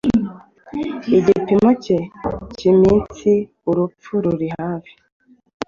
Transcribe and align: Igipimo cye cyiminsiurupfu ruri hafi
Igipimo 1.17 1.69
cye 1.83 1.97
cyiminsiurupfu 2.57 4.11
ruri 4.23 4.47
hafi 4.59 4.93